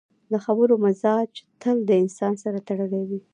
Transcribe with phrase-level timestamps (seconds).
[0.31, 1.31] د خبرو مزاج
[1.61, 3.19] تل د انسان سره تړلی وي